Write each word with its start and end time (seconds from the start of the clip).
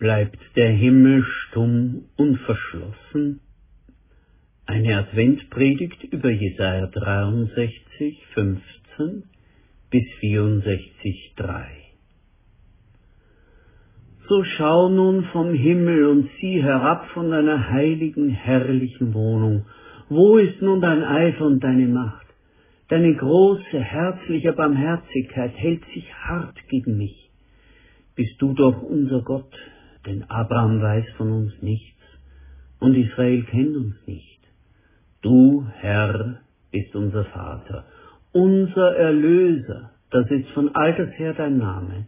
Bleibt 0.00 0.38
der 0.56 0.70
Himmel 0.70 1.22
stumm 1.24 2.06
und 2.16 2.38
verschlossen? 2.38 3.40
Eine 4.64 4.96
Adventpredigt 4.96 6.04
über 6.04 6.30
Jesaja 6.30 6.86
63, 6.86 8.26
15 8.32 9.24
bis 9.90 10.04
64, 10.20 11.34
3. 11.36 11.66
So 14.26 14.42
schau 14.42 14.88
nun 14.88 15.24
vom 15.32 15.52
Himmel 15.52 16.06
und 16.06 16.30
sieh 16.40 16.62
herab 16.62 17.08
von 17.08 17.30
deiner 17.30 17.68
heiligen, 17.68 18.30
herrlichen 18.30 19.12
Wohnung. 19.12 19.66
Wo 20.08 20.38
ist 20.38 20.62
nun 20.62 20.80
dein 20.80 21.04
Eifer 21.04 21.44
und 21.44 21.62
deine 21.62 21.88
Macht? 21.88 22.26
Deine 22.88 23.14
große, 23.14 23.78
herzliche 23.78 24.54
Barmherzigkeit 24.54 25.52
hält 25.56 25.84
sich 25.92 26.10
hart 26.14 26.56
gegen 26.68 26.96
mich. 26.96 27.30
Bist 28.16 28.40
du 28.40 28.54
doch 28.54 28.80
unser 28.80 29.20
Gott, 29.20 29.52
denn 30.06 30.24
Abraham 30.24 30.80
weiß 30.80 31.04
von 31.16 31.30
uns 31.32 31.52
nichts 31.62 32.00
und 32.78 32.94
Israel 32.94 33.42
kennt 33.44 33.76
uns 33.76 33.96
nicht. 34.06 34.40
Du, 35.22 35.66
Herr, 35.74 36.40
bist 36.70 36.94
unser 36.94 37.24
Vater, 37.26 37.84
unser 38.32 38.96
Erlöser, 38.96 39.90
das 40.10 40.30
ist 40.30 40.48
von 40.50 40.74
alters 40.74 41.10
her 41.18 41.34
dein 41.34 41.58
Name. 41.58 42.06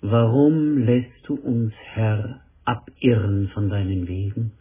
Warum 0.00 0.78
lässt 0.78 1.26
du 1.26 1.34
uns, 1.34 1.72
Herr, 1.92 2.40
abirren 2.64 3.48
von 3.48 3.68
deinen 3.68 4.06
Wegen 4.08 4.52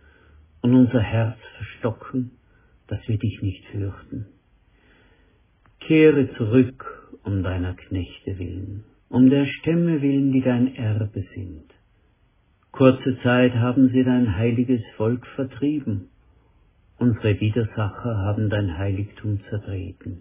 und 0.61 0.73
unser 0.73 0.99
Herz 0.99 1.37
verstocken, 1.57 2.31
dass 2.87 2.99
wir 3.07 3.17
dich 3.17 3.41
nicht 3.41 3.65
fürchten? 3.67 4.25
Kehre 5.79 6.33
zurück 6.33 6.83
um 7.23 7.43
deiner 7.43 7.73
Knechte 7.75 8.37
willen, 8.39 8.83
um 9.09 9.29
der 9.29 9.45
Stämme 9.45 10.01
willen, 10.01 10.31
die 10.31 10.41
dein 10.41 10.75
Erbe 10.75 11.23
sind. 11.35 11.76
Kurze 12.77 13.17
Zeit 13.23 13.55
haben 13.55 13.89
sie 13.89 14.03
dein 14.03 14.37
heiliges 14.37 14.83
Volk 14.97 15.25
vertrieben. 15.35 16.09
Unsere 16.99 17.39
Widersacher 17.39 18.17
haben 18.17 18.51
dein 18.51 18.77
Heiligtum 18.77 19.39
zertreten. 19.49 20.19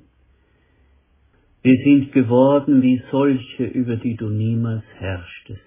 Wir 1.62 1.76
sind 1.84 2.12
geworden 2.12 2.80
wie 2.80 3.02
solche, 3.10 3.64
über 3.64 3.96
die 3.96 4.16
du 4.16 4.30
niemals 4.30 4.84
herrschtest, 4.96 5.60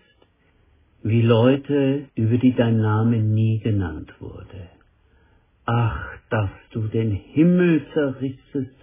wie 1.03 1.21
Leute, 1.21 2.05
über 2.15 2.39
die 2.39 2.55
dein 2.55 2.79
Name 2.81 3.19
nie 3.19 3.59
genannt 3.59 4.11
wurde. 4.19 4.69
Ach, 5.65 6.07
dass 6.31 6.49
du 6.71 6.87
den 6.87 7.11
Himmel 7.11 7.85
zerrissest 7.93 8.75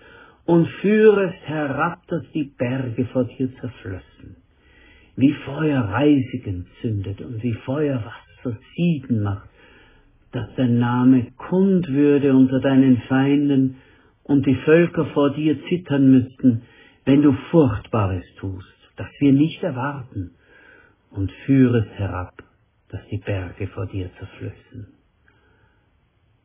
und 0.45 0.69
führest 0.81 1.43
herab, 1.43 2.07
dass 2.07 2.23
die 2.33 2.53
Berge 2.57 3.07
vor 3.07 3.25
dir 3.25 3.53
zerflössen 3.57 4.46
wie 5.17 5.33
Feuer 5.33 5.81
Reisig 5.81 6.47
entzündet 6.47 7.21
und 7.23 7.43
wie 7.43 7.55
Feuer 7.55 8.05
Wasser 8.05 8.59
sieden 8.75 9.23
macht, 9.23 9.49
dass 10.33 10.49
dein 10.57 10.79
Name 10.79 11.33
kund 11.37 11.89
würde 11.89 12.35
unter 12.35 12.61
deinen 12.61 12.99
Feinden 13.09 13.77
und 14.25 14.45
die 14.45 14.57
Völker 14.57 15.07
vor 15.07 15.31
dir 15.31 15.57
zittern 15.69 16.11
müssten, 16.11 16.63
wenn 17.05 17.23
du 17.23 17.33
Furchtbares 17.51 18.25
tust, 18.39 18.77
das 18.97 19.09
wir 19.21 19.33
nicht 19.33 19.63
erwarten, 19.63 20.33
und 21.11 21.33
führest 21.47 21.91
herab, 21.93 22.43
dass 22.91 23.01
die 23.11 23.19
Berge 23.19 23.69
vor 23.69 23.87
dir 23.87 24.11
zerflössen. 24.19 24.89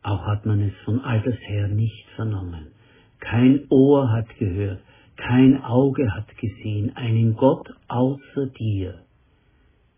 Auch 0.03 0.25
hat 0.27 0.45
man 0.45 0.61
es 0.61 0.73
von 0.85 1.01
alters 1.01 1.37
her 1.47 1.67
nicht 1.67 2.07
vernommen, 2.15 2.67
kein 3.19 3.65
Ohr 3.69 4.11
hat 4.11 4.29
gehört, 4.37 4.81
kein 5.31 5.63
Auge 5.63 6.13
hat 6.13 6.27
gesehen 6.39 6.93
einen 6.97 7.37
Gott 7.37 7.73
außer 7.87 8.47
dir, 8.47 9.05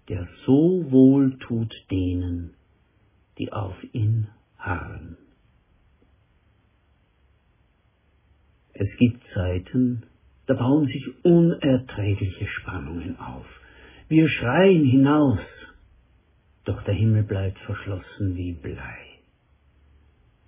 der 0.08 0.28
so 0.46 0.86
wohl 0.92 1.40
tut 1.40 1.74
denen, 1.90 2.54
die 3.40 3.52
auf 3.52 3.76
ihn 3.94 4.28
harren. 4.60 5.18
Es 8.74 8.88
gibt 9.00 9.24
Zeiten, 9.34 10.04
da 10.46 10.54
bauen 10.54 10.86
sich 10.86 11.04
unerträgliche 11.26 12.46
Spannungen 12.46 13.18
auf. 13.18 13.48
Wir 14.10 14.30
schreien 14.30 14.86
hinaus, 14.86 15.40
doch 16.66 16.84
der 16.84 16.94
Himmel 16.94 17.24
bleibt 17.24 17.58
verschlossen 17.58 18.36
wie 18.36 18.54
Blei. 18.54 19.00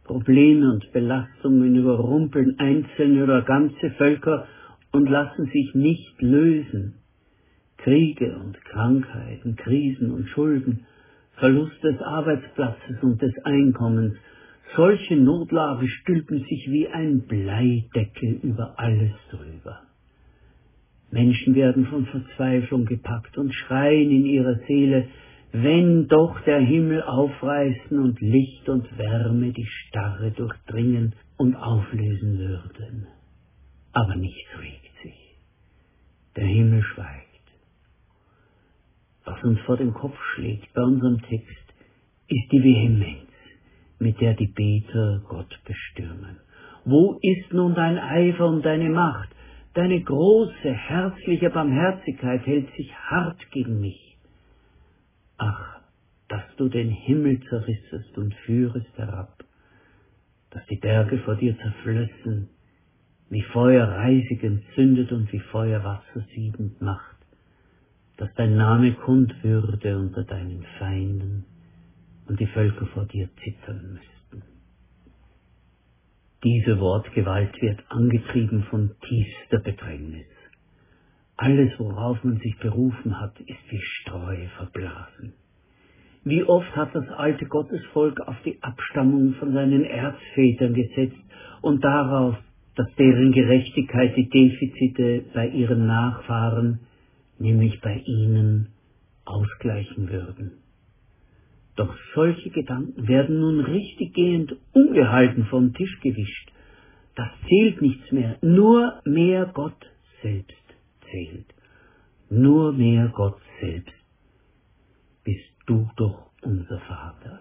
Probleme 0.04 0.72
und 0.72 0.92
Belastungen 0.92 1.76
überrumpeln 1.76 2.60
einzelne 2.60 3.24
oder 3.24 3.42
ganze 3.42 3.90
Völker 3.98 4.48
und 4.96 5.10
lassen 5.10 5.48
sich 5.48 5.76
nicht 5.76 6.22
lösen. 6.22 6.96
Kriege 7.78 8.38
und 8.38 8.60
Krankheiten, 8.64 9.58
Krisen 9.58 10.12
und 10.12 10.30
Schulden, 10.30 10.86
Verlust 11.34 11.84
des 11.84 12.02
Arbeitsplatzes 12.02 13.04
und 13.04 13.22
des 13.22 13.34
Einkommens, 13.44 14.16
solche 14.76 15.18
Notlage 15.18 15.88
stülpen 15.88 16.40
sich 16.40 16.68
wie 16.70 16.88
ein 16.88 17.28
Bleideckel 17.28 18.40
über 18.42 18.80
alles 18.80 19.12
drüber. 19.30 19.82
Menschen 21.12 21.56
werden 21.56 21.86
von 21.88 22.06
Verzweiflung 22.06 22.86
gepackt 22.86 23.38
und 23.38 23.54
schreien 23.54 24.10
in 24.12 24.26
ihrer 24.26 24.56
Seele, 24.68 25.08
wenn 25.52 26.08
doch 26.08 26.40
der 26.42 26.60
Himmel 26.60 27.04
aufreißen 27.04 28.00
und 28.00 28.20
Licht 28.22 28.68
und 28.70 28.98
Wärme 28.98 29.52
die 29.52 29.68
Starre 29.68 30.32
durchdringen 30.32 31.14
und 31.38 31.56
auflösen 31.56 32.40
würden. 32.40 33.08
Aber 33.96 34.16
nichts 34.18 34.60
regt. 34.60 34.86
Der 36.36 36.46
Himmel 36.46 36.84
schweigt. 36.84 37.26
Was 39.24 39.42
uns 39.44 39.60
vor 39.62 39.78
den 39.78 39.94
Kopf 39.94 40.18
schlägt 40.34 40.74
bei 40.74 40.82
unserem 40.82 41.22
Text, 41.22 41.74
ist 42.28 42.52
die 42.52 42.62
Vehemenz, 42.62 43.32
mit 44.00 44.20
der 44.20 44.34
die 44.34 44.48
Beter 44.48 45.22
Gott 45.30 45.58
bestürmen. 45.64 46.42
Wo 46.84 47.18
ist 47.22 47.54
nun 47.54 47.74
dein 47.74 47.98
Eifer 47.98 48.48
und 48.48 48.66
deine 48.66 48.90
Macht? 48.90 49.30
Deine 49.76 50.02
große, 50.02 50.74
herzliche 50.74 51.50
Barmherzigkeit 51.50 52.46
hält 52.46 52.70
sich 52.76 52.94
hart 52.94 53.40
gegen 53.52 53.80
mich. 53.80 54.18
Ach, 55.38 55.80
dass 56.28 56.44
du 56.58 56.68
den 56.68 56.90
Himmel 56.90 57.40
zerrissest 57.48 58.18
und 58.18 58.36
führest 58.46 58.98
herab, 58.98 59.46
dass 60.52 60.66
die 60.66 60.80
Berge 60.80 61.18
vor 61.20 61.36
dir 61.36 61.58
zerflössen, 61.58 62.50
wie 63.30 63.42
Feuer 63.42 63.88
reisig 63.88 64.44
entzündet 64.44 65.12
und 65.12 65.32
wie 65.32 65.40
Feuer 65.40 65.84
Wasser 65.84 66.26
siedend 66.34 66.82
macht, 66.82 67.18
dass 68.18 68.34
dein 68.36 68.56
Name 68.56 68.94
kund 68.94 69.34
würde 69.44 69.98
unter 69.98 70.24
deinen 70.24 70.64
Feinden 70.80 71.46
und 72.28 72.40
die 72.40 72.48
Völker 72.48 72.86
vor 72.88 73.06
dir 73.06 73.30
zittern 73.44 73.94
müssten. 73.94 74.44
Diese 76.44 76.80
Wortgewalt 76.80 77.60
wird 77.62 77.84
angetrieben 77.90 78.64
von 78.70 78.92
tiefster 79.02 79.60
Bedrängnis. 79.60 80.28
Alles, 81.38 81.72
worauf 81.80 82.24
man 82.24 82.38
sich 82.38 82.58
berufen 82.60 83.20
hat, 83.20 83.40
ist 83.42 83.72
wie 83.72 83.82
Streu 83.82 84.38
verblasen. 84.58 85.34
Wie 86.24 86.44
oft 86.44 86.76
hat 86.76 86.96
das 86.96 87.08
alte 87.10 87.46
Gottesvolk 87.46 88.22
auf 88.22 88.36
die 88.46 88.62
Abstammung 88.62 89.34
von 89.36 89.54
seinen 89.54 89.84
Erzvätern 89.84 90.74
gesetzt 90.74 91.18
und 91.62 91.84
darauf, 91.84 92.36
dass 92.76 92.94
deren 92.96 93.32
Gerechtigkeit 93.32 94.16
die 94.18 94.30
Defizite 94.30 95.26
bei 95.34 95.48
ihren 95.48 95.88
Nachfahren, 95.88 96.82
nämlich 97.40 97.80
bei 97.82 98.02
ihnen, 98.06 98.70
ausgleichen 99.24 100.10
würden. 100.10 100.60
Doch 101.76 101.94
solche 102.14 102.50
Gedanken 102.52 103.08
werden 103.08 103.40
nun 103.40 103.60
richtiggehend 103.60 104.56
ungehalten 104.74 105.46
vom 105.46 105.74
Tisch 105.74 106.00
gewischt. 106.02 106.52
Das 107.16 107.30
zählt 107.48 107.82
nichts 107.82 108.12
mehr, 108.12 108.38
nur 108.42 109.02
mehr 109.06 109.52
Gott 109.54 109.90
selbst 110.22 110.56
zählt. 111.12 111.46
Nur 112.30 112.74
mehr 112.74 113.12
Gott 113.16 113.40
selbst 113.62 113.94
bist 115.24 115.54
du 115.66 115.90
doch 115.96 116.32
unser 116.42 116.80
Vater. 116.82 117.40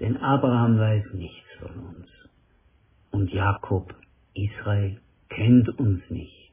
Denn 0.00 0.16
Abraham 0.16 0.78
weiß 0.78 1.14
nichts 1.14 1.48
von 1.60 1.70
uns 1.70 2.08
und 3.12 3.32
Jakob 3.32 3.94
Israel 4.34 5.00
kennt 5.28 5.68
uns 5.78 6.02
nicht. 6.10 6.52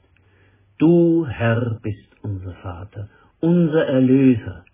Du, 0.78 1.26
Herr, 1.28 1.80
bist 1.82 2.24
unser 2.24 2.54
Vater, 2.56 3.10
unser 3.40 3.86
Erlöser. 3.86 4.66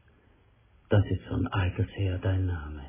Das 0.89 1.05
ist 1.09 1.23
von 1.25 1.47
alters 1.47 1.89
her 1.95 2.19
dein 2.21 2.45
Name. 2.45 2.83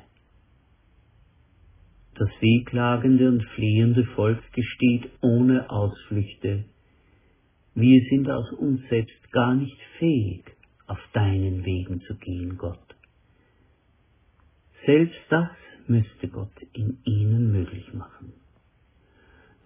Das 2.15 2.29
wehklagende 2.39 3.27
und 3.29 3.43
fliehende 3.55 4.05
Volk 4.15 4.41
gesteht 4.53 5.09
ohne 5.21 5.69
Ausflüchte, 5.69 6.65
wir 7.79 8.01
sind 8.09 8.27
aus 8.27 8.51
uns 8.53 8.81
selbst 8.89 9.31
gar 9.31 9.53
nicht 9.53 9.77
fähig, 9.99 10.43
auf 10.87 10.97
deinen 11.13 11.63
Wegen 11.63 12.01
zu 12.01 12.15
gehen, 12.15 12.57
Gott. 12.57 12.95
Selbst 14.83 15.19
das 15.29 15.51
müsste 15.85 16.27
Gott 16.27 16.59
in 16.73 16.97
ihnen 17.03 17.51
möglich 17.51 17.93
machen. 17.93 18.33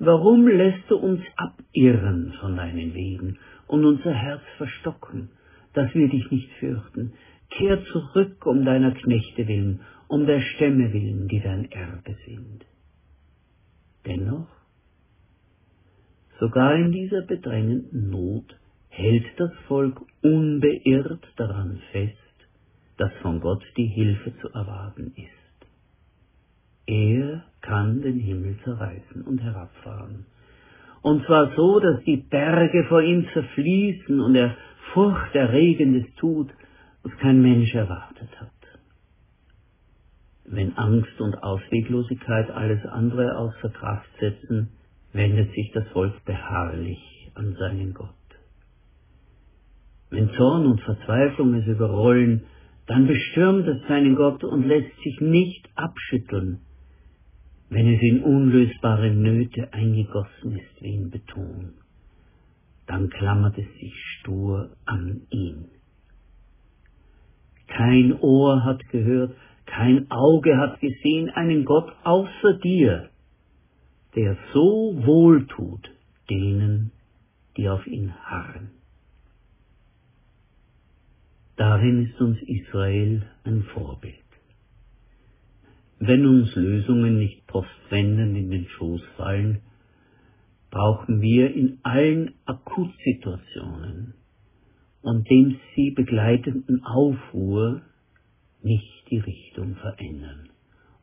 Warum 0.03 0.47
lässt 0.47 0.89
du 0.89 0.97
uns 0.97 1.21
abirren 1.35 2.33
von 2.41 2.55
deinen 2.55 2.95
Wegen 2.95 3.37
und 3.67 3.85
unser 3.85 4.13
Herz 4.13 4.41
verstocken, 4.57 5.29
dass 5.73 5.93
wir 5.93 6.09
dich 6.09 6.31
nicht 6.31 6.49
fürchten? 6.59 7.13
kehr 7.51 7.83
zurück 7.85 8.45
um 8.45 8.65
deiner 8.65 8.91
Knechte 8.91 9.47
willen, 9.47 9.81
um 10.07 10.25
der 10.25 10.41
Stämme 10.41 10.91
willen, 10.91 11.27
die 11.27 11.41
dein 11.41 11.71
Erbe 11.71 12.15
sind. 12.25 12.65
Dennoch, 14.05 14.47
sogar 16.39 16.75
in 16.75 16.91
dieser 16.91 17.21
bedrängenden 17.21 18.09
Not 18.09 18.57
hält 18.89 19.25
das 19.37 19.51
Volk 19.67 20.01
unbeirrt 20.23 21.27
daran 21.35 21.79
fest, 21.91 22.17
dass 22.97 23.11
von 23.21 23.39
Gott 23.39 23.63
die 23.77 23.87
Hilfe 23.87 24.33
zu 24.39 24.49
erwarten 24.49 25.13
ist. 25.15 25.40
Er 26.91 27.45
kann 27.61 28.01
den 28.01 28.19
Himmel 28.19 28.57
zerreißen 28.65 29.21
und 29.21 29.41
herabfahren. 29.41 30.25
Und 31.01 31.25
zwar 31.25 31.55
so, 31.55 31.79
dass 31.79 32.03
die 32.03 32.17
Berge 32.17 32.83
vor 32.89 33.01
ihm 33.01 33.25
zerfließen 33.31 34.19
und 34.19 34.35
er 34.35 34.57
furchterregendes 34.93 36.13
tut, 36.15 36.49
was 37.03 37.17
kein 37.19 37.41
Mensch 37.41 37.73
erwartet 37.73 38.29
hat. 38.41 38.49
Wenn 40.43 40.77
Angst 40.77 41.21
und 41.21 41.41
Ausweglosigkeit 41.41 42.51
alles 42.51 42.85
andere 42.85 43.37
außer 43.37 43.69
Kraft 43.69 44.09
setzen, 44.19 44.73
wendet 45.13 45.53
sich 45.53 45.71
das 45.73 45.87
Volk 45.93 46.25
beharrlich 46.25 47.31
an 47.35 47.55
seinen 47.57 47.93
Gott. 47.93 48.09
Wenn 50.09 50.29
Zorn 50.31 50.65
und 50.65 50.81
Verzweiflung 50.81 51.53
es 51.53 51.67
überrollen, 51.67 52.43
dann 52.85 53.07
bestürmt 53.07 53.65
es 53.65 53.87
seinen 53.87 54.15
Gott 54.15 54.43
und 54.43 54.67
lässt 54.67 54.93
sich 55.01 55.21
nicht 55.21 55.69
abschütteln, 55.75 56.59
wenn 57.71 57.87
es 57.87 58.01
in 58.01 58.21
unlösbare 58.21 59.11
Nöte 59.11 59.71
eingegossen 59.73 60.57
ist 60.57 60.81
wie 60.81 60.93
in 60.93 61.09
Beton. 61.09 61.73
Dann 62.85 63.09
klammert 63.09 63.57
es 63.57 63.73
sich 63.79 63.93
stur 64.19 64.75
an 64.85 65.21
ihn. 65.29 65.69
Kein 67.67 68.19
Ohr 68.19 68.65
hat 68.65 68.85
gehört, 68.89 69.33
kein 69.65 70.11
Auge 70.11 70.57
hat 70.57 70.81
gesehen 70.81 71.29
einen 71.29 71.63
Gott 71.63 71.89
außer 72.03 72.59
dir, 72.61 73.09
der 74.17 74.37
so 74.53 74.93
wohltut 75.05 75.89
denen, 76.29 76.91
die 77.55 77.69
auf 77.69 77.87
ihn 77.87 78.13
harren. 78.13 78.71
Darin 81.55 82.05
ist 82.05 82.19
uns 82.19 82.37
Israel 82.41 83.25
ein 83.45 83.63
Vorbild. 83.73 84.30
Wenn 86.03 86.25
uns 86.25 86.55
Lösungen 86.55 87.19
nicht 87.19 87.45
postwendend 87.45 88.35
in 88.35 88.49
den 88.49 88.65
Schoß 88.69 89.03
fallen, 89.17 89.59
brauchen 90.71 91.21
wir 91.21 91.53
in 91.53 91.77
allen 91.83 92.33
Akutsituationen 92.45 94.15
und 95.03 95.29
dem 95.29 95.59
sie 95.75 95.91
begleitenden 95.91 96.83
Aufruhr 96.83 97.83
nicht 98.63 99.11
die 99.11 99.19
Richtung 99.19 99.75
verändern 99.75 100.49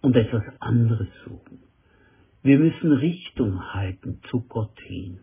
und 0.00 0.16
etwas 0.16 0.42
anderes 0.58 1.06
suchen. 1.24 1.60
Wir 2.42 2.58
müssen 2.58 2.90
Richtung 2.90 3.72
halten 3.72 4.18
zu 4.28 4.40
Gott 4.48 4.80
hin, 4.80 5.20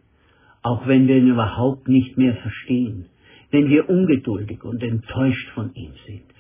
auch 0.62 0.88
wenn 0.88 1.06
wir 1.10 1.18
ihn 1.18 1.28
überhaupt 1.28 1.90
nicht 1.90 2.18
mehr 2.18 2.38
verstehen, 2.38 3.08
wenn 3.52 3.68
wir 3.68 3.90
ungeduldig 3.90 4.64
und 4.64 4.82
enttäuscht 4.82 5.50
von 5.50 5.74
ihm 5.74 5.92
sind. 6.08 6.35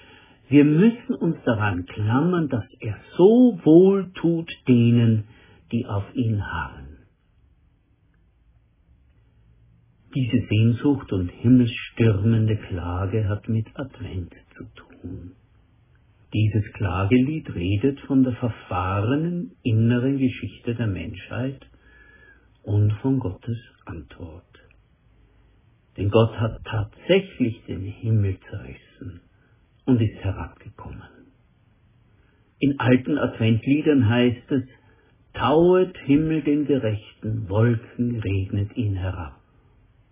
Wir 0.47 0.63
müssen 0.63 1.15
uns 1.15 1.37
daran 1.43 1.85
klammern, 1.85 2.49
dass 2.49 2.65
er 2.79 2.95
so 3.17 3.59
wohl 3.63 4.11
tut 4.13 4.51
denen, 4.67 5.23
die 5.71 5.85
auf 5.87 6.03
ihn 6.13 6.45
harren. 6.45 6.97
Diese 10.13 10.45
Sehnsucht 10.47 11.11
und 11.11 11.29
himmelsstürmende 11.29 12.57
Klage 12.57 13.27
hat 13.27 13.49
mit 13.49 13.67
Advent 13.73 14.33
zu 14.55 14.63
tun. 14.75 15.31
Dieses 16.33 16.71
Klagelied 16.73 17.53
redet 17.53 17.99
von 18.01 18.23
der 18.23 18.33
verfahrenen 18.33 19.51
inneren 19.63 20.17
Geschichte 20.17 20.75
der 20.75 20.87
Menschheit 20.87 21.65
und 22.63 22.93
von 23.01 23.19
Gottes 23.19 23.57
Antwort. 23.85 24.43
Denn 25.97 26.09
Gott 26.09 26.37
hat 26.39 26.63
tatsächlich 26.65 27.63
den 27.65 27.81
Himmel 27.81 28.37
zerrissen 28.49 29.21
und 29.85 30.01
ist 30.01 30.17
herabgekommen. 30.23 31.03
In 32.59 32.79
alten 32.79 33.17
Adventliedern 33.17 34.09
heißt 34.09 34.51
es, 34.51 34.63
Tauet 35.33 35.97
Himmel 36.05 36.41
den 36.43 36.65
Gerechten, 36.65 37.49
Wolken 37.49 38.19
regnet 38.21 38.75
ihn 38.77 38.95
herab. 38.95 39.39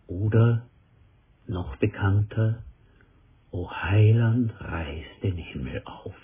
Oder 0.07 0.67
noch 1.47 1.77
bekannter, 1.77 2.63
O 3.51 3.69
Heiland, 3.71 4.51
reiß 4.59 5.05
den 5.21 5.37
Himmel 5.37 5.81
auf. 5.85 6.15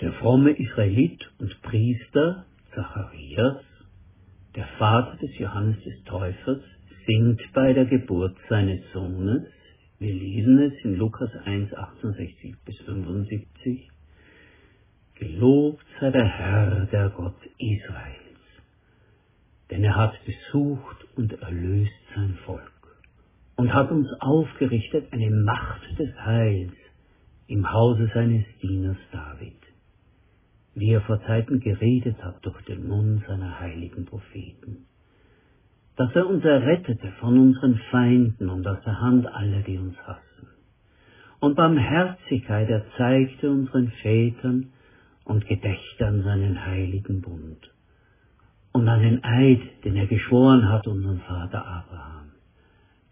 Der 0.00 0.12
fromme 0.14 0.50
Israelit 0.50 1.30
und 1.38 1.62
Priester 1.62 2.44
Zacharias, 2.74 3.64
der 4.56 4.66
Vater 4.78 5.16
des 5.16 5.38
Johannes 5.38 5.82
des 5.84 6.02
Täufers, 6.04 6.60
singt 7.06 7.40
bei 7.54 7.72
der 7.72 7.86
Geburt 7.86 8.36
seines 8.48 8.80
Sohnes, 8.92 9.46
wir 10.02 10.12
lesen 10.12 10.58
es 10.58 10.84
in 10.84 10.96
Lukas 10.96 11.30
1, 11.44 11.72
68 11.72 12.54
bis 12.64 12.76
75, 12.80 13.90
Gelobt 15.14 15.84
sei 16.00 16.10
der 16.10 16.26
Herr, 16.26 16.86
der 16.86 17.10
Gott 17.10 17.36
Israels 17.58 18.22
denn 19.72 19.84
er 19.84 19.96
hat 19.96 20.12
besucht 20.26 20.98
und 21.16 21.32
erlöst 21.40 21.92
sein 22.14 22.34
Volk 22.44 23.00
und 23.56 23.72
hat 23.72 23.90
uns 23.90 24.06
aufgerichtet 24.20 25.10
eine 25.12 25.30
Macht 25.30 25.98
des 25.98 26.14
Heils 26.14 26.74
im 27.46 27.72
Hause 27.72 28.10
seines 28.12 28.44
Dieners 28.60 28.98
David, 29.12 29.56
wie 30.74 30.90
er 30.90 31.00
vor 31.00 31.22
Zeiten 31.22 31.60
geredet 31.60 32.22
hat 32.22 32.44
durch 32.44 32.62
den 32.66 32.86
Mund 32.86 33.24
seiner 33.26 33.60
heiligen 33.60 34.04
Propheten, 34.04 34.86
dass 35.96 36.14
er 36.14 36.26
uns 36.26 36.44
errettete 36.44 37.08
von 37.20 37.38
unseren 37.38 37.76
Feinden 37.90 38.48
und 38.48 38.66
aus 38.66 38.78
der 38.84 39.00
Hand 39.00 39.26
aller, 39.26 39.60
die 39.60 39.78
uns 39.78 39.96
hassen. 40.06 40.48
Und 41.40 41.56
Barmherzigkeit 41.56 42.70
erzeigte 42.70 43.50
unseren 43.50 43.88
Vätern 44.02 44.72
und 45.24 45.46
gedächte 45.46 46.06
an 46.06 46.22
seinen 46.22 46.64
heiligen 46.64 47.20
Bund 47.20 47.70
und 48.72 48.88
an 48.88 49.02
den 49.02 49.22
Eid, 49.22 49.60
den 49.84 49.96
er 49.96 50.06
geschworen 50.06 50.68
hat, 50.68 50.86
unserem 50.86 51.20
Vater 51.20 51.66
Abraham. 51.66 52.30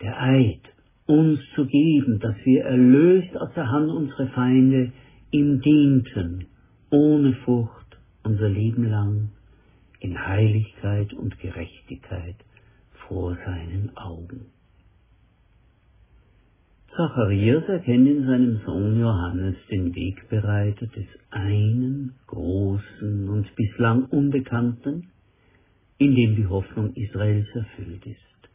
Der 0.01 0.21
Eid, 0.21 0.61
uns 1.07 1.41
zu 1.55 1.67
geben, 1.67 2.19
dass 2.21 2.37
wir 2.45 2.65
erlöst 2.65 3.37
aus 3.37 3.53
der 3.55 3.69
Hand 3.69 3.91
unserer 3.91 4.29
Feinde 4.29 4.93
ihm 5.31 5.61
dienten, 5.61 6.47
ohne 6.91 7.35
Furcht 7.45 7.99
unser 8.23 8.49
Leben 8.49 8.89
lang, 8.89 9.31
in 9.99 10.27
Heiligkeit 10.27 11.13
und 11.13 11.39
Gerechtigkeit 11.41 12.37
vor 13.11 13.37
seinen 13.45 13.91
Augen. 13.97 14.47
Zacharias 16.97 17.65
erkennt 17.69 18.07
in 18.07 18.25
seinem 18.25 18.61
Sohn 18.65 19.01
Johannes 19.01 19.57
den 19.69 19.95
Wegbereiter 19.95 20.87
des 20.87 21.07
einen 21.31 22.15
großen 22.29 23.29
und 23.29 23.55
bislang 23.57 24.05
unbekannten, 24.07 25.09
in 25.99 26.15
dem 26.15 26.37
die 26.37 26.47
Hoffnung 26.47 26.95
Israels 26.95 27.49
erfüllt 27.55 28.07
ist. 28.07 28.51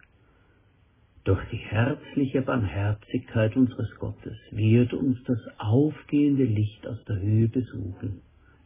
Durch 1.25 1.43
die 1.51 1.57
herzliche 1.57 2.41
Barmherzigkeit 2.41 3.57
unseres 3.57 3.93
Gottes 4.00 4.38
wird 4.51 4.93
uns 4.93 5.21
das 5.25 5.39
aufgehende 5.57 6.45
Licht 6.45 6.88
aus 6.88 7.03
der 7.05 7.19
Höhe 7.19 7.50
besuchen, 7.50 8.21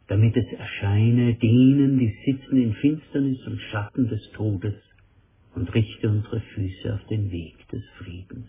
damit 0.06 0.36
es 0.36 0.52
erscheine 0.52 1.34
denen, 1.34 1.98
die 1.98 2.14
sitzen 2.24 2.56
in 2.58 2.74
Finsternis 2.74 3.44
und 3.46 3.58
Schatten 3.72 4.08
des 4.08 4.30
Todes, 4.32 4.74
und 5.54 5.72
richte 5.74 6.08
unsere 6.08 6.40
Füße 6.40 6.94
auf 6.94 7.04
den 7.06 7.30
Weg 7.30 7.68
des 7.68 7.82
Friedens. 7.98 8.48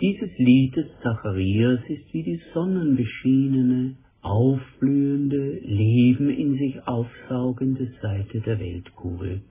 Dieses 0.00 0.30
Lied 0.36 0.76
des 0.76 0.86
Zacharias 1.02 1.80
ist 1.88 2.12
wie 2.12 2.22
die 2.22 2.40
sonnenbeschienene, 2.52 3.96
aufblühende, 4.20 5.60
Leben 5.60 6.28
in 6.28 6.58
sich 6.58 6.86
aufsaugende 6.86 7.90
Seite 8.02 8.40
der 8.40 8.58
Weltkugel, 8.58 9.42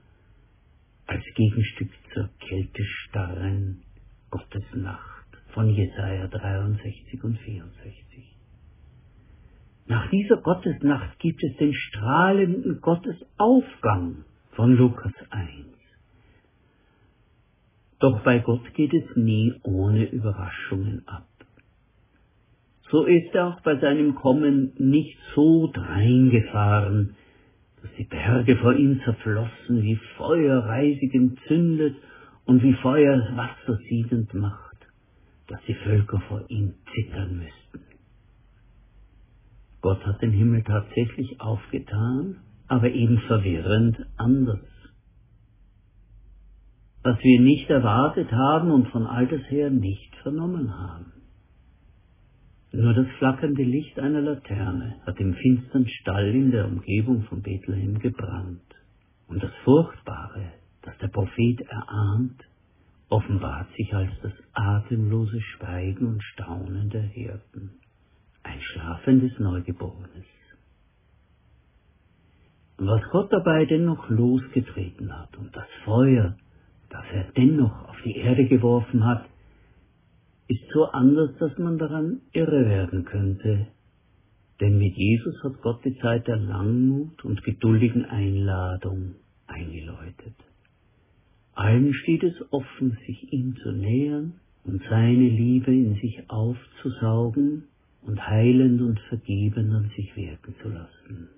als 1.06 1.24
Gegenstück 1.34 1.90
zur 2.14 2.28
kältestarren 2.38 3.82
Gottesnacht 4.30 5.26
von 5.52 5.68
Jesaja 5.70 6.28
63 6.28 7.24
und 7.24 7.38
64. 7.38 8.36
Nach 9.86 10.10
dieser 10.10 10.36
Gottesnacht 10.36 11.18
gibt 11.18 11.42
es 11.42 11.56
den 11.56 11.72
strahlenden 11.72 12.80
Gottesaufgang 12.80 14.25
von 14.56 14.76
Lukas 14.76 15.12
1. 15.30 15.50
Doch 18.00 18.20
bei 18.24 18.40
Gott 18.40 18.74
geht 18.74 18.92
es 18.92 19.16
nie 19.16 19.54
ohne 19.62 20.04
Überraschungen 20.04 21.06
ab 21.06 21.26
so 22.90 23.04
ist 23.04 23.34
er 23.34 23.48
auch 23.48 23.60
bei 23.60 23.76
seinem 23.78 24.14
Kommen 24.14 24.72
nicht 24.78 25.18
so 25.34 25.70
dreingefahren, 25.72 27.16
dass 27.82 27.90
die 27.98 28.04
Berge 28.04 28.56
vor 28.56 28.74
ihm 28.74 29.00
zerflossen, 29.04 29.82
wie 29.82 29.98
Feuer 30.16 30.64
reisig 30.64 31.14
entzündet 31.14 31.96
und 32.44 32.62
wie 32.62 32.74
Feuer 32.74 33.18
Wasser 33.34 33.78
siedend 33.88 34.32
macht, 34.34 34.76
dass 35.48 35.60
die 35.66 35.74
Völker 35.74 36.20
vor 36.28 36.44
ihm 36.48 36.74
zittern 36.94 37.38
müssten. 37.38 37.86
Gott 39.80 40.04
hat 40.06 40.22
den 40.22 40.32
Himmel 40.32 40.62
tatsächlich 40.62 41.40
aufgetan, 41.40 42.36
aber 42.68 42.90
eben 42.90 43.18
verwirrend 43.26 43.96
anders. 44.16 44.60
Was 47.02 47.18
wir 47.22 47.40
nicht 47.40 47.70
erwartet 47.70 48.30
haben 48.32 48.70
und 48.70 48.88
von 48.88 49.06
alters 49.06 49.48
her 49.48 49.70
nicht 49.70 50.14
vernommen 50.22 50.76
haben. 50.76 51.12
Nur 52.72 52.94
das 52.94 53.06
flackernde 53.18 53.62
Licht 53.62 53.98
einer 53.98 54.20
Laterne 54.20 54.96
hat 55.06 55.18
im 55.20 55.34
finstern 55.34 55.86
Stall 55.86 56.28
in 56.34 56.50
der 56.50 56.66
Umgebung 56.66 57.22
von 57.22 57.42
Bethlehem 57.42 57.98
gebrannt. 58.00 58.60
Und 59.28 59.42
das 59.42 59.52
Furchtbare, 59.64 60.52
das 60.82 60.96
der 60.98 61.08
Prophet 61.08 61.60
erahnt, 61.62 62.42
offenbart 63.08 63.68
sich 63.76 63.94
als 63.94 64.10
das 64.22 64.32
atemlose 64.52 65.40
Schweigen 65.40 66.06
und 66.06 66.22
Staunen 66.22 66.90
der 66.90 67.02
Hirten, 67.02 67.70
ein 68.42 68.60
schlafendes 68.60 69.38
Neugeborenes. 69.38 70.26
Was 72.78 73.02
Gott 73.10 73.32
dabei 73.32 73.64
dennoch 73.64 74.08
losgetreten 74.10 75.16
hat 75.18 75.36
und 75.38 75.54
das 75.56 75.66
Feuer, 75.84 76.36
das 76.90 77.04
er 77.12 77.24
dennoch 77.36 77.88
auf 77.88 77.96
die 78.04 78.16
Erde 78.16 78.46
geworfen 78.46 79.04
hat, 79.04 79.24
ist 80.48 80.68
so 80.72 80.84
anders, 80.84 81.30
dass 81.38 81.56
man 81.58 81.78
daran 81.78 82.20
irre 82.32 82.66
werden 82.66 83.04
könnte. 83.04 83.66
Denn 84.60 84.78
mit 84.78 84.94
Jesus 84.94 85.42
hat 85.42 85.60
Gott 85.62 85.84
die 85.84 85.98
Zeit 85.98 86.26
der 86.28 86.36
Langmut 86.36 87.24
und 87.24 87.42
geduldigen 87.44 88.04
Einladung 88.04 89.16
eingeläutet. 89.46 90.34
Allen 91.54 91.94
steht 91.94 92.22
es 92.22 92.34
offen, 92.52 92.98
sich 93.06 93.32
ihm 93.32 93.56
zu 93.62 93.72
nähern 93.72 94.34
und 94.64 94.82
seine 94.90 95.28
Liebe 95.28 95.72
in 95.72 95.94
sich 95.94 96.28
aufzusaugen 96.28 97.64
und 98.02 98.26
heilend 98.26 98.82
und 98.82 99.00
vergebend 99.08 99.72
an 99.72 99.90
sich 99.96 100.14
wirken 100.14 100.54
zu 100.62 100.68
lassen. 100.68 101.28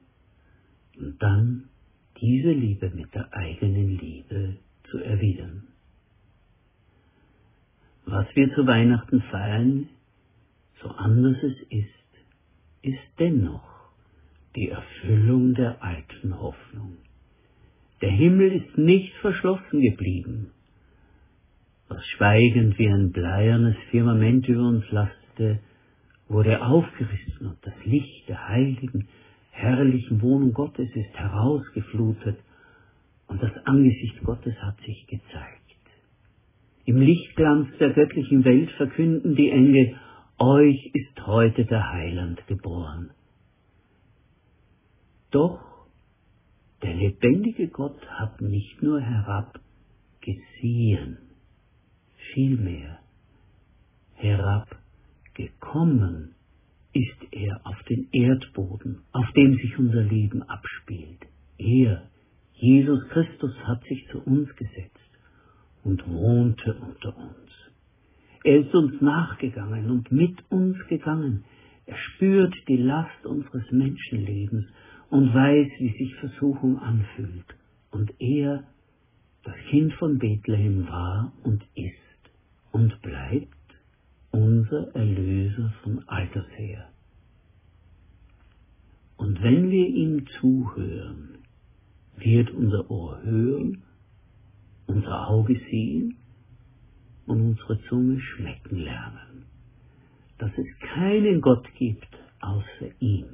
Und 0.98 1.22
dann 1.22 1.68
diese 2.20 2.50
Liebe 2.50 2.90
mit 2.90 3.14
der 3.14 3.32
eigenen 3.32 3.98
Liebe 3.98 4.56
zu 4.90 4.98
erwidern. 4.98 5.68
Was 8.06 8.26
wir 8.34 8.52
zu 8.54 8.66
Weihnachten 8.66 9.22
feiern, 9.30 9.88
so 10.82 10.88
anders 10.88 11.36
es 11.42 11.56
ist, 11.70 11.88
ist 12.82 13.18
dennoch 13.18 13.68
die 14.56 14.70
Erfüllung 14.70 15.54
der 15.54 15.82
alten 15.82 16.38
Hoffnung. 16.40 16.96
Der 18.00 18.10
Himmel 18.10 18.52
ist 18.52 18.78
nicht 18.78 19.12
verschlossen 19.16 19.80
geblieben. 19.80 20.52
Was 21.88 22.04
schweigend 22.06 22.78
wie 22.78 22.88
ein 22.88 23.12
bleiernes 23.12 23.76
Firmament 23.90 24.48
über 24.48 24.68
uns 24.68 24.84
lastete, 24.90 25.60
wurde 26.28 26.62
aufgerissen 26.62 27.46
und 27.46 27.58
das 27.62 27.74
Licht 27.84 28.28
der 28.28 28.48
heiligen, 28.48 29.08
herrlichen 29.58 30.22
Wohnung 30.22 30.52
Gottes 30.52 30.88
ist 30.94 31.14
herausgeflutet 31.14 32.38
und 33.26 33.42
das 33.42 33.50
Angesicht 33.64 34.22
Gottes 34.22 34.54
hat 34.62 34.78
sich 34.80 35.06
gezeigt. 35.06 35.58
Im 36.84 37.00
Lichtglanz 37.00 37.68
der 37.78 37.90
göttlichen 37.90 38.44
Welt 38.44 38.70
verkünden 38.72 39.34
die 39.34 39.50
Engel, 39.50 39.96
euch 40.38 40.90
ist 40.94 41.26
heute 41.26 41.64
der 41.66 41.92
Heiland 41.92 42.46
geboren. 42.46 43.10
Doch 45.30 45.60
der 46.82 46.94
lebendige 46.94 47.68
Gott 47.68 48.00
hat 48.08 48.40
nicht 48.40 48.82
nur 48.82 49.00
herabgesehen, 49.00 51.18
vielmehr 52.32 53.00
herabgekommen 54.14 56.34
ist 56.98 57.32
er 57.32 57.60
auf 57.64 57.80
den 57.84 58.08
Erdboden, 58.10 59.02
auf 59.12 59.30
dem 59.32 59.54
sich 59.54 59.78
unser 59.78 60.02
Leben 60.02 60.42
abspielt. 60.42 61.26
Er, 61.56 62.10
Jesus 62.54 63.08
Christus, 63.10 63.54
hat 63.64 63.84
sich 63.84 64.04
zu 64.10 64.18
uns 64.18 64.48
gesetzt 64.56 65.10
und 65.84 66.04
wohnte 66.08 66.74
unter 66.74 67.16
uns. 67.16 67.52
Er 68.42 68.60
ist 68.60 68.74
uns 68.74 69.00
nachgegangen 69.00 69.90
und 69.90 70.10
mit 70.10 70.38
uns 70.50 70.76
gegangen. 70.88 71.44
Er 71.86 71.96
spürt 71.96 72.54
die 72.66 72.76
Last 72.76 73.24
unseres 73.24 73.70
Menschenlebens 73.70 74.66
und 75.10 75.32
weiß, 75.32 75.68
wie 75.78 75.96
sich 75.98 76.14
Versuchung 76.16 76.78
anfühlt. 76.80 77.46
Und 77.92 78.12
er, 78.18 78.64
das 79.44 79.56
Kind 79.70 79.92
von 79.94 80.18
Bethlehem, 80.18 80.88
war 80.88 81.32
und 81.44 81.62
ist 81.76 81.94
und 82.72 83.00
bleibt 83.02 83.57
unser 84.48 84.94
Erlöser 84.94 85.74
von 85.82 86.08
alters 86.08 86.48
her. 86.56 86.88
Und 89.16 89.42
wenn 89.42 89.70
wir 89.70 89.86
ihm 89.86 90.26
zuhören, 90.40 91.38
wird 92.16 92.50
unser 92.50 92.90
Ohr 92.90 93.22
hören 93.22 93.82
unser 94.88 95.28
Auge 95.28 95.54
sehen 95.70 96.16
und 97.26 97.42
unsere 97.42 97.78
Zunge 97.88 98.20
schmecken 98.20 98.78
lernen, 98.78 99.44
dass 100.38 100.50
es 100.56 100.66
keinen 100.94 101.42
Gott 101.42 101.66
gibt 101.74 102.08
außer 102.40 102.90
ihm, 103.00 103.26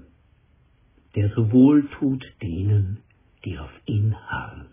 der 1.14 1.30
so 1.37 1.52
wohl 1.52 1.88
tut 1.90 2.25
denen, 2.42 2.99
die 3.44 3.56
auf 3.56 3.71
ihn 3.87 4.16
harren. 4.16 4.66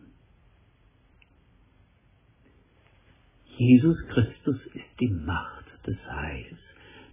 Jesus 3.57 3.97
Christus 4.07 4.57
ist 4.73 4.99
die 4.99 5.09
Macht 5.09 5.60
des 5.85 5.97
Heils, 6.09 6.57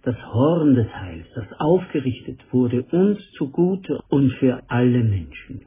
das 0.03 0.15
Horn 0.33 0.75
des 0.75 0.87
Heils, 0.93 1.27
das 1.35 1.47
aufgerichtet 1.59 2.41
wurde 2.51 2.83
uns 2.83 3.19
zugute 3.37 4.01
und 4.09 4.31
für 4.33 4.63
alle 4.69 5.03
Menschen. 5.03 5.65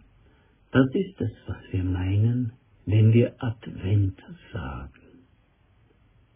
Das 0.70 0.86
ist 0.94 1.20
es, 1.20 1.32
was 1.46 1.58
wir 1.70 1.84
meinen, 1.84 2.52
wenn 2.86 3.12
wir 3.12 3.34
Advent 3.38 4.18
sagen. 4.52 4.90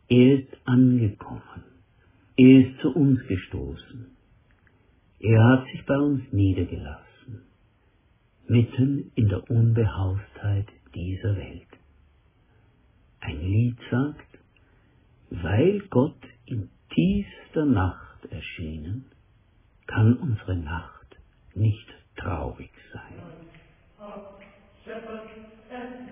Er 0.09 0.41
ist 0.41 0.57
angekommen. 0.65 1.65
Er 2.37 2.61
ist 2.61 2.81
zu 2.81 2.95
uns 2.95 3.27
gestoßen. 3.27 4.07
Er 5.19 5.45
hat 5.49 5.67
sich 5.69 5.85
bei 5.87 5.97
uns 5.97 6.23
niedergelassen, 6.33 7.43
mitten 8.47 9.11
in 9.15 9.29
der 9.29 9.51
Unbehaustheit 9.51 10.67
dieser 10.95 11.35
Welt. 11.37 11.67
Ein 13.21 13.41
Lied 13.41 13.79
sagt, 13.91 14.36
weil 15.31 15.81
Gott 15.91 16.23
in 16.47 16.71
tiefster 16.95 17.65
Nacht 17.65 18.25
erschienen, 18.31 19.07
kann 19.87 20.17
unsere 20.17 20.57
Nacht 20.57 21.17
nicht 21.55 21.87
traurig 22.17 22.71
sein. 22.93 23.23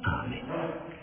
Savior 0.02 0.93